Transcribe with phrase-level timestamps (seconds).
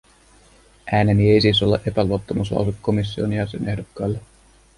[0.93, 4.19] Ääneni ei siis ole epäluottamuslause komission jäsenehdokkaille.